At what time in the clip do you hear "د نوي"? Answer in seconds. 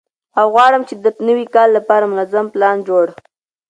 1.03-1.45